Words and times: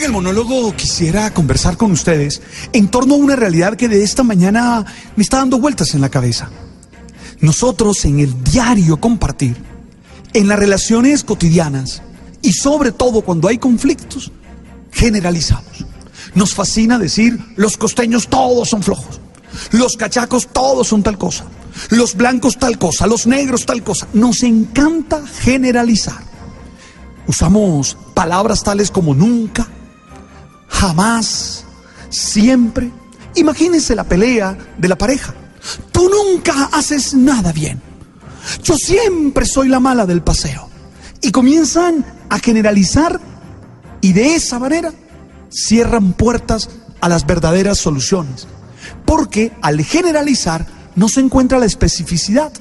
En 0.00 0.04
el 0.04 0.12
monólogo 0.12 0.76
quisiera 0.76 1.34
conversar 1.34 1.76
con 1.76 1.90
ustedes 1.90 2.40
en 2.72 2.88
torno 2.88 3.14
a 3.14 3.18
una 3.18 3.34
realidad 3.34 3.74
que 3.74 3.88
de 3.88 4.04
esta 4.04 4.22
mañana 4.22 4.86
me 5.16 5.24
está 5.24 5.38
dando 5.38 5.58
vueltas 5.58 5.92
en 5.92 6.00
la 6.00 6.08
cabeza. 6.08 6.50
Nosotros 7.40 8.04
en 8.04 8.20
el 8.20 8.44
diario 8.44 9.00
compartir, 9.00 9.56
en 10.34 10.46
las 10.46 10.56
relaciones 10.56 11.24
cotidianas 11.24 12.00
y 12.42 12.52
sobre 12.52 12.92
todo 12.92 13.22
cuando 13.22 13.48
hay 13.48 13.58
conflictos, 13.58 14.30
generalizamos. 14.92 15.84
Nos 16.32 16.54
fascina 16.54 16.96
decir 16.96 17.36
los 17.56 17.76
costeños 17.76 18.28
todos 18.28 18.68
son 18.68 18.84
flojos, 18.84 19.20
los 19.72 19.96
cachacos 19.96 20.46
todos 20.52 20.86
son 20.86 21.02
tal 21.02 21.18
cosa, 21.18 21.44
los 21.90 22.14
blancos 22.14 22.56
tal 22.56 22.78
cosa, 22.78 23.08
los 23.08 23.26
negros 23.26 23.66
tal 23.66 23.82
cosa. 23.82 24.06
Nos 24.12 24.44
encanta 24.44 25.26
generalizar. 25.26 26.22
Usamos 27.26 27.96
palabras 28.14 28.62
tales 28.62 28.92
como 28.92 29.12
nunca, 29.12 29.66
jamás, 30.78 31.64
siempre. 32.08 32.90
Imagínense 33.34 33.96
la 33.96 34.04
pelea 34.04 34.56
de 34.76 34.88
la 34.88 34.96
pareja. 34.96 35.34
Tú 35.90 36.08
nunca 36.08 36.70
haces 36.72 37.14
nada 37.14 37.52
bien. 37.52 37.82
Yo 38.62 38.76
siempre 38.76 39.44
soy 39.44 39.68
la 39.68 39.80
mala 39.80 40.06
del 40.06 40.22
paseo. 40.22 40.68
Y 41.20 41.32
comienzan 41.32 42.04
a 42.28 42.38
generalizar 42.38 43.20
y 44.00 44.12
de 44.12 44.36
esa 44.36 44.60
manera 44.60 44.92
cierran 45.50 46.12
puertas 46.12 46.70
a 47.00 47.08
las 47.08 47.26
verdaderas 47.26 47.78
soluciones. 47.78 48.46
Porque 49.04 49.52
al 49.60 49.82
generalizar 49.82 50.66
no 50.94 51.08
se 51.08 51.20
encuentra 51.20 51.58
la 51.58 51.66
especificidad, 51.66 52.52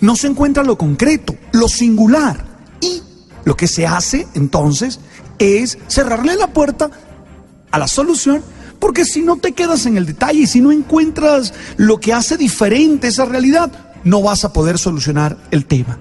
no 0.00 0.14
se 0.14 0.28
encuentra 0.28 0.62
lo 0.62 0.78
concreto, 0.78 1.34
lo 1.52 1.68
singular. 1.68 2.44
Y 2.80 3.02
lo 3.44 3.56
que 3.56 3.66
se 3.66 3.84
hace 3.84 4.28
entonces 4.34 5.00
es 5.40 5.76
cerrarle 5.88 6.36
la 6.36 6.52
puerta 6.52 6.90
a 7.74 7.78
la 7.78 7.88
solución, 7.88 8.40
porque 8.78 9.04
si 9.04 9.20
no 9.20 9.36
te 9.36 9.52
quedas 9.52 9.84
en 9.86 9.96
el 9.96 10.06
detalle 10.06 10.40
y 10.40 10.46
si 10.46 10.60
no 10.60 10.70
encuentras 10.70 11.52
lo 11.76 11.98
que 11.98 12.12
hace 12.12 12.36
diferente 12.36 13.08
esa 13.08 13.24
realidad, 13.24 13.72
no 14.04 14.22
vas 14.22 14.44
a 14.44 14.52
poder 14.52 14.78
solucionar 14.78 15.36
el 15.50 15.66
tema. 15.66 15.98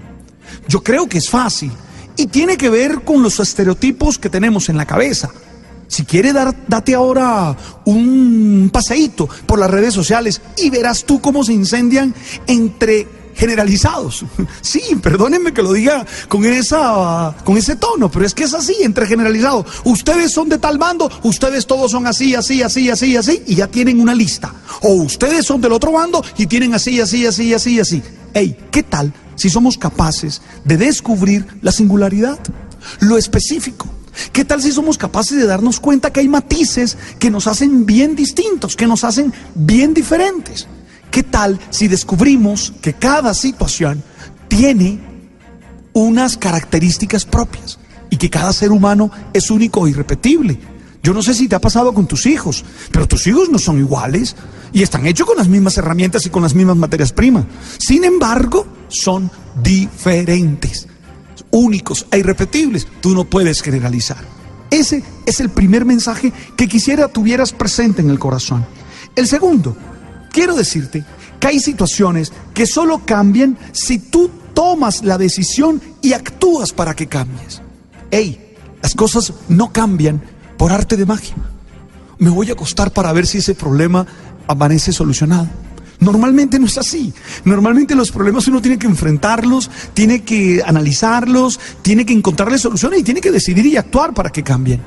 Yo 0.68 0.84
creo 0.84 1.10
que 1.10 1.18
es 1.18 1.30
fácil 1.30 1.72
y 2.16 2.28
tiene 2.28 2.58
que 2.58 2.70
ver 2.70 3.02
con 3.02 3.24
los 3.24 3.40
estereotipos 3.40 4.20
que 4.20 4.30
tenemos 4.30 4.70
en 4.70 4.78
la 4.78 4.86
cabeza. 4.86 5.32
Si 5.88 6.06
quiere 6.06 6.32
dar, 6.32 6.56
date 6.68 6.94
ahora 6.94 7.58
un 7.86 8.70
paseíto 8.72 9.28
por 9.48 9.58
las 9.58 9.72
redes 9.72 9.96
sociales 9.96 10.42
y 10.58 10.70
verás 10.70 11.06
tú 11.06 11.22
cómo 11.22 11.44
se 11.44 11.54
incendian 11.54 12.14
entre 12.46 13.08
generalizados. 13.36 14.26
Sí, 14.62 14.82
perdónenme 15.02 15.54
que 15.54 15.62
lo 15.62 15.74
diga 15.74 16.06
con, 16.28 16.46
esa, 16.46 17.36
con 17.44 17.58
ese 17.58 17.76
tono, 17.76 18.10
pero 18.10 18.26
es 18.26 18.34
que 18.34 18.46
es 18.46 18.54
así, 18.54 18.76
entre 18.82 19.06
generalizados. 19.06 19.66
Ustedes 19.84 20.32
son 20.32 20.48
de 20.50 20.58
tal 20.58 20.78
bando, 20.78 21.12
ustedes 21.24 21.68
todos 21.68 21.92
son 21.92 22.08
así, 22.08 22.34
así, 22.34 22.62
así, 22.62 22.90
así, 22.90 23.18
así, 23.18 23.44
y 23.46 23.56
ya 23.56 23.68
tienen 23.68 24.00
una 24.00 24.16
lista. 24.16 24.54
O 24.82 24.94
ustedes 24.94 25.46
son 25.46 25.60
del 25.60 25.74
otro 25.74 25.92
bando 25.92 26.24
y 26.38 26.48
tienen 26.48 26.74
así, 26.74 27.00
así, 27.00 27.26
así, 27.26 27.54
así, 27.54 27.80
así. 27.80 28.02
Ey, 28.34 28.58
¿qué 28.72 28.84
tal 28.84 29.14
si 29.36 29.50
somos 29.50 29.78
capaces 29.78 30.42
de 30.64 30.78
descubrir 30.78 31.46
la 31.62 31.72
singularidad, 31.72 32.40
lo 33.00 33.18
específico? 33.18 33.88
¿Qué 34.32 34.46
tal 34.46 34.62
si 34.62 34.72
somos 34.72 34.98
capaces 34.98 35.38
de 35.38 35.46
darnos 35.46 35.80
cuenta 35.80 36.12
que 36.12 36.20
hay 36.20 36.28
matices 36.28 36.98
que 37.20 37.32
nos 37.32 37.48
hacen 37.48 37.86
bien 37.86 38.16
distintos, 38.16 38.76
que 38.76 38.88
nos 38.88 39.04
hacen 39.04 39.34
bien 39.56 39.94
diferentes? 39.94 40.68
¿Qué 41.14 41.22
tal 41.22 41.60
si 41.70 41.88
descubrimos 41.88 42.74
que 42.82 42.94
cada 42.94 43.36
situación 43.36 44.02
tiene 44.48 45.00
unas 45.94 46.38
características 46.38 47.24
propias 47.24 47.78
y 48.10 48.18
que 48.18 48.32
cada 48.32 48.52
ser 48.52 48.72
humano 48.72 49.12
es 49.32 49.52
único 49.52 49.86
e 49.86 49.92
irrepetible? 49.92 50.58
Yo 51.04 51.14
no 51.14 51.22
sé 51.22 51.36
si 51.36 51.48
te 51.48 51.54
ha 51.54 51.62
pasado 51.62 51.94
con 51.94 52.08
tus 52.08 52.26
hijos, 52.26 52.66
pero 52.92 53.08
tus 53.08 53.28
hijos 53.28 53.52
no 53.52 53.60
son 53.60 53.78
iguales 53.78 54.36
y 54.72 54.82
están 54.82 55.06
hechos 55.06 55.28
con 55.28 55.38
las 55.38 55.48
mismas 55.48 55.78
herramientas 55.78 56.26
y 56.26 56.32
con 56.32 56.42
las 56.42 56.56
mismas 56.56 56.78
materias 56.78 57.14
primas. 57.14 57.46
Sin 57.78 58.06
embargo, 58.06 58.66
son 58.88 59.30
diferentes, 59.62 60.88
únicos 61.52 62.08
e 62.10 62.18
irrepetibles. 62.18 62.88
Tú 63.02 63.14
no 63.14 63.26
puedes 63.26 63.62
generalizar. 63.62 64.26
Ese 64.72 65.04
es 65.28 65.40
el 65.42 65.52
primer 65.52 65.86
mensaje 65.86 66.34
que 66.58 66.68
quisiera 66.68 67.08
tuvieras 67.08 67.54
presente 67.54 68.02
en 68.02 68.10
el 68.10 68.18
corazón. 68.18 68.66
El 69.16 69.28
segundo, 69.28 69.78
Quiero 70.34 70.56
decirte 70.56 71.06
que 71.40 71.48
hay 71.48 71.60
situaciones 71.60 72.34
que 72.56 72.66
solo 72.66 73.04
cambian 73.06 73.56
si 73.72 74.00
tú 74.00 74.32
tomas 74.56 75.04
la 75.04 75.20
decisión 75.20 75.80
y 76.02 76.14
actúas 76.14 76.74
para 76.74 76.96
que 76.96 77.06
cambies. 77.06 77.62
Hey, 78.10 78.56
las 78.82 78.96
cosas 78.96 79.32
no 79.48 79.72
cambian 79.72 80.22
por 80.58 80.72
arte 80.72 80.98
de 80.98 81.06
magia. 81.06 81.36
Me 82.18 82.32
voy 82.32 82.50
a 82.50 82.54
acostar 82.54 82.92
para 82.92 83.14
ver 83.14 83.28
si 83.28 83.38
ese 83.38 83.54
problema 83.54 84.08
amanece 84.48 84.92
solucionado. 84.92 85.48
Normalmente 86.00 86.58
no 86.58 86.66
es 86.66 86.80
así. 86.80 87.14
Normalmente 87.46 87.94
los 87.94 88.12
problemas 88.12 88.48
uno 88.48 88.60
tiene 88.60 88.80
que 88.80 88.88
enfrentarlos, 88.88 89.70
tiene 89.94 90.24
que 90.24 90.64
analizarlos, 90.66 91.60
tiene 91.84 92.08
que 92.08 92.14
encontrarles 92.14 92.62
soluciones 92.62 93.02
y 93.02 93.04
tiene 93.04 93.22
que 93.22 93.32
decidir 93.32 93.68
y 93.68 93.78
actuar 93.78 94.16
para 94.16 94.32
que 94.32 94.42
cambien. 94.42 94.82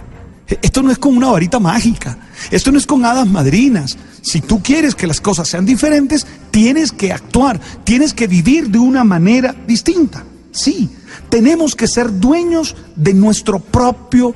Esto 0.49 0.83
no 0.83 0.93
es 0.93 0.99
con 0.99 1.17
una 1.17 1.31
varita 1.31 1.59
mágica, 1.59 2.19
esto 2.51 2.71
no 2.71 2.79
es 2.79 2.87
con 2.87 3.05
hadas 3.05 3.27
madrinas. 3.27 3.99
Si 4.23 4.41
tú 4.41 4.62
quieres 4.62 4.95
que 4.95 5.07
las 5.07 5.21
cosas 5.21 5.49
sean 5.49 5.67
diferentes, 5.67 6.27
tienes 6.51 6.93
que 6.93 7.12
actuar, 7.12 7.61
tienes 7.83 8.15
que 8.15 8.29
vivir 8.29 8.71
de 8.71 8.79
una 8.79 9.03
manera 9.03 9.55
distinta. 9.67 10.25
Sí, 10.53 10.89
tenemos 11.29 11.75
que 11.75 11.89
ser 11.89 12.21
dueños 12.21 12.77
de 12.95 13.12
nuestro 13.12 13.59
propio 13.59 14.34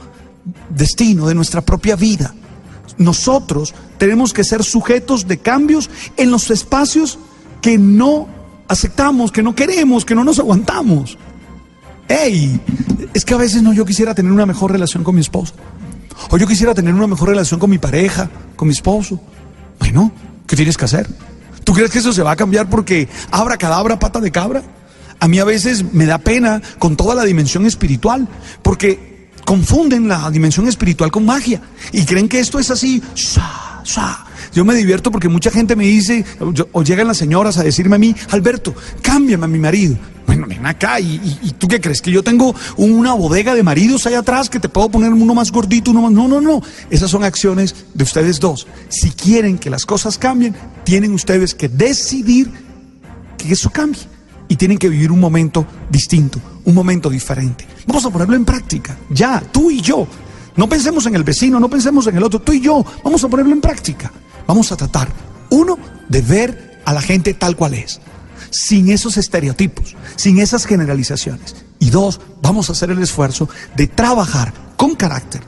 destino, 0.69 1.29
de 1.29 1.35
nuestra 1.35 1.61
propia 1.61 1.95
vida. 1.95 2.35
Nosotros 2.99 3.73
tenemos 3.97 4.33
que 4.33 4.45
ser 4.45 4.65
sujetos 4.65 5.29
de 5.29 5.39
cambios 5.39 5.89
en 6.17 6.31
los 6.31 6.51
espacios 6.51 7.19
que 7.63 7.79
no 7.79 8.29
aceptamos, 8.69 9.33
que 9.33 9.43
no 9.43 9.55
queremos, 9.55 10.05
que 10.05 10.15
no 10.15 10.25
nos 10.25 10.39
aguantamos. 10.39 11.17
Hey, 12.09 12.61
es 13.15 13.25
que 13.25 13.35
a 13.35 13.39
veces 13.39 13.63
no 13.63 13.73
yo 13.73 13.85
quisiera 13.85 14.15
tener 14.15 14.33
una 14.33 14.47
mejor 14.47 14.73
relación 14.73 15.05
con 15.05 15.15
mi 15.15 15.21
esposo. 15.21 15.55
O 16.29 16.37
yo 16.37 16.47
quisiera 16.47 16.75
tener 16.75 16.95
una 16.95 17.07
mejor 17.07 17.31
relación 17.31 17.59
con 17.59 17.71
mi 17.71 17.79
pareja, 17.79 18.29
con 18.57 18.69
mi 18.69 18.75
esposo. 18.75 19.21
Bueno, 19.79 20.13
¿qué 20.47 20.57
tienes 20.57 20.77
que 20.77 20.85
hacer? 20.85 21.09
¿Tú 21.65 21.73
crees 21.73 21.91
que 21.91 22.01
eso 22.01 22.13
se 22.13 22.23
va 22.23 22.33
a 22.33 22.37
cambiar 22.37 22.69
porque 22.69 23.09
abra 23.31 23.57
cadabra, 23.57 23.99
pata 23.99 24.21
de 24.21 24.31
cabra? 24.31 24.63
A 25.19 25.29
mí 25.29 25.39
a 25.39 25.45
veces 25.45 25.93
me 25.93 26.07
da 26.07 26.19
pena 26.19 26.61
con 26.79 26.97
toda 26.97 27.15
la 27.15 27.25
dimensión 27.25 27.67
espiritual, 27.67 28.27
porque 28.63 29.31
confunden 29.45 30.09
la 30.09 30.31
dimensión 30.31 30.69
espiritual 30.69 31.11
con 31.11 31.25
magia 31.25 31.61
y 31.93 32.05
creen 32.05 32.29
que 32.29 32.41
esto 32.41 32.59
es 32.59 32.71
así. 32.71 33.03
Yo 34.53 34.65
me 34.65 34.75
divierto 34.75 35.11
porque 35.11 35.29
mucha 35.29 35.51
gente 35.51 35.77
me 35.77 35.85
dice, 35.85 36.25
o 36.73 36.83
llegan 36.83 37.07
las 37.07 37.19
señoras 37.19 37.59
a 37.59 37.63
decirme 37.63 37.97
a 37.97 37.99
mí, 37.99 38.15
Alberto, 38.31 38.75
cámbiame 39.03 39.45
a 39.45 39.49
mi 39.49 39.59
marido. 39.59 39.97
Bueno, 40.27 40.47
ven 40.47 40.65
acá, 40.65 41.01
¿y, 41.01 41.55
tú 41.59 41.67
qué 41.67 41.81
crees? 41.81 42.01
¿Que 42.01 42.13
yo 42.13 42.23
tengo 42.23 42.55
una 42.77 43.15
bodega 43.15 43.53
de 43.55 43.65
maridos 43.65 44.07
ahí 44.07 44.15
atrás 44.15 44.49
que 44.49 44.61
te 44.61 44.69
puedo 44.69 44.89
poner 44.89 45.13
uno 45.13 45.35
más 45.35 45.51
gordito, 45.51 45.91
uno 45.91 46.03
más... 46.03 46.13
No, 46.13 46.29
no, 46.29 46.41
no. 46.41 46.63
Esas 46.89 47.11
son 47.11 47.25
acciones 47.25 47.75
de 47.95 48.05
ustedes 48.05 48.39
dos. 48.39 48.69
Si 48.89 49.11
quieren 49.11 49.59
que 49.59 49.71
las 49.71 49.85
cosas 49.87 50.19
cambien, 50.19 50.55
tienen 50.85 51.15
ustedes 51.15 51.55
que 51.55 51.69
decidir 51.69 52.51
que 53.39 53.53
eso 53.53 53.71
cambie. 53.71 54.03
Y 54.47 54.57
tienen 54.57 54.79
que 54.79 54.89
vivir 54.89 55.11
un 55.11 55.21
momento 55.21 55.67
distinto, 55.91 56.41
un 56.65 56.75
momento 56.75 57.11
diferente. 57.11 57.67
Vamos 57.87 58.05
a 58.05 58.11
ponerlo 58.11 58.37
en 58.37 58.45
práctica, 58.45 58.97
ya, 59.09 59.41
tú 59.41 59.71
y 59.71 59.81
yo. 59.81 60.07
No 60.57 60.69
pensemos 60.69 61.07
en 61.07 61.15
el 61.17 61.25
vecino, 61.25 61.59
no 61.59 61.69
pensemos 61.69 62.07
en 62.07 62.17
el 62.17 62.23
otro, 62.23 62.41
tú 62.41 62.53
y 62.53 62.61
yo. 62.61 62.85
Vamos 63.03 63.23
a 63.25 63.29
ponerlo 63.29 63.53
en 63.53 63.61
práctica. 63.61 64.13
Vamos 64.47 64.73
a 64.73 64.77
tratar, 64.77 65.09
uno, 65.51 65.79
de 66.09 66.23
ver 66.23 66.81
a 66.85 66.93
la 66.93 67.01
gente 67.01 67.35
tal 67.35 67.57
cual 67.57 67.75
es 67.75 68.01
sin 68.51 68.91
esos 68.91 69.17
estereotipos, 69.17 69.97
sin 70.17 70.39
esas 70.39 70.67
generalizaciones. 70.67 71.57
Y 71.79 71.91
dos, 71.91 72.21
vamos 72.43 72.69
a 72.69 72.73
hacer 72.73 72.91
el 72.91 73.03
esfuerzo 73.03 73.49
de 73.77 73.87
trabajar 73.87 74.53
con 74.77 74.95
carácter, 74.97 75.43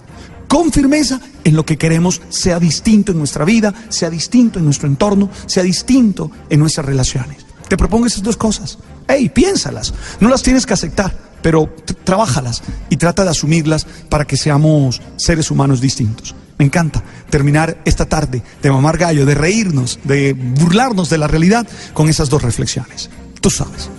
con 0.48 0.72
firmeza 0.72 1.20
en 1.44 1.56
lo 1.56 1.66
que 1.66 1.76
queremos 1.76 2.22
sea 2.28 2.58
distinto 2.58 3.12
en 3.12 3.18
nuestra 3.18 3.44
vida, 3.44 3.74
sea 3.88 4.08
distinto 4.08 4.58
en 4.58 4.64
nuestro 4.64 4.88
entorno, 4.88 5.30
sea 5.46 5.62
distinto 5.62 6.30
en 6.48 6.60
nuestras 6.60 6.86
relaciones. 6.86 7.44
Te 7.68 7.76
propongo 7.76 8.06
esas 8.06 8.22
dos 8.22 8.36
cosas. 8.36 8.78
Hey, 9.08 9.30
piénsalas. 9.30 9.92
No 10.20 10.28
las 10.28 10.42
tienes 10.42 10.66
que 10.66 10.74
aceptar, 10.74 11.16
pero 11.42 11.74
trabájalas 12.04 12.62
y 12.88 12.96
trata 12.96 13.24
de 13.24 13.30
asumirlas 13.30 13.86
para 14.08 14.26
que 14.26 14.36
seamos 14.36 15.00
seres 15.16 15.50
humanos 15.50 15.80
distintos. 15.80 16.34
Me 16.62 16.66
encanta 16.66 17.02
terminar 17.28 17.78
esta 17.84 18.06
tarde 18.06 18.40
de 18.62 18.70
mamar 18.70 18.96
gallo, 18.96 19.26
de 19.26 19.34
reírnos, 19.34 19.98
de 20.04 20.32
burlarnos 20.32 21.10
de 21.10 21.18
la 21.18 21.26
realidad 21.26 21.66
con 21.92 22.08
esas 22.08 22.28
dos 22.28 22.40
reflexiones. 22.40 23.10
Tú 23.40 23.50
sabes. 23.50 23.90